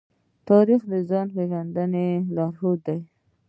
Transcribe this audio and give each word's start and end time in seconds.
تاریخ 0.49 0.81
د 0.91 0.93
ځان 1.09 1.27
پېژندنې 1.35 2.07
لارښود 2.35 2.79
دی. 2.87 2.99